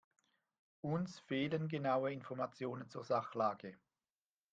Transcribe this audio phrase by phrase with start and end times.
[0.81, 3.77] Uns fehlen genaue Informationen zur Sachlage.